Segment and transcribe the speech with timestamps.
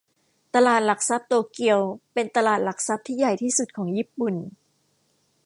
[0.55, 1.79] ตลาดหลักทรัพย์โตเกียว
[2.13, 4.35] เป็นตลาดหลักทรัพย์ที่ใหญ่ที่สุดของญี่ปุ่น